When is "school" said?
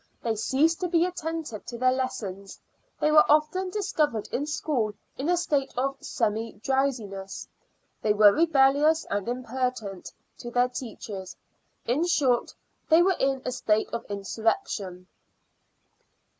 4.47-4.93